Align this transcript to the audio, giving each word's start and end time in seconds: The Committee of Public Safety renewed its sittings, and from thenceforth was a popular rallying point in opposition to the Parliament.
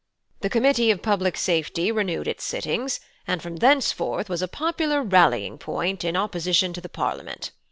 The 0.39 0.49
Committee 0.49 0.89
of 0.89 1.03
Public 1.03 1.37
Safety 1.37 1.91
renewed 1.91 2.27
its 2.27 2.43
sittings, 2.43 3.01
and 3.27 3.39
from 3.39 3.57
thenceforth 3.57 4.29
was 4.29 4.41
a 4.41 4.47
popular 4.47 5.03
rallying 5.03 5.59
point 5.59 6.03
in 6.03 6.15
opposition 6.17 6.73
to 6.73 6.81
the 6.81 6.89
Parliament. 6.89 7.51